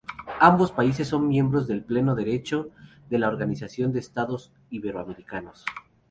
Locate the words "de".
1.67-1.79, 3.07-3.19, 3.93-3.99